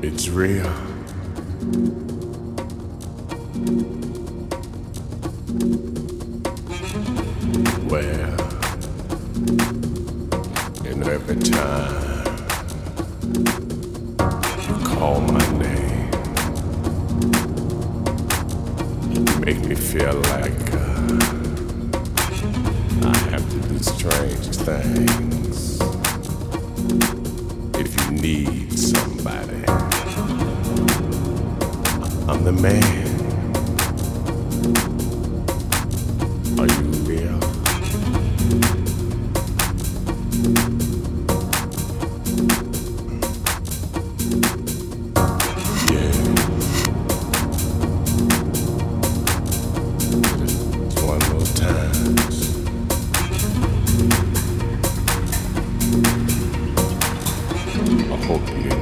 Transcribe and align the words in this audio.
It's 0.00 0.28
real. 0.28 0.70
Where 7.88 8.36
and 10.86 11.02
every 11.08 11.40
time 11.40 12.24
you 14.68 14.74
call 14.86 15.20
my 15.22 15.44
name, 15.58 16.10
you 19.10 19.20
make 19.40 19.64
me 19.64 19.74
feel 19.74 20.14
like. 20.14 20.72
Uh, 20.72 21.29
strange 24.00 24.56
things. 24.56 25.78
If 27.78 27.88
you 28.00 28.10
need 28.12 28.72
somebody, 28.72 29.62
I'm 32.26 32.42
the 32.42 32.52
man. 32.52 33.10
Are 36.58 36.66
you? 36.66 36.89
Oh. 58.30 58.38
biri. 58.46 58.79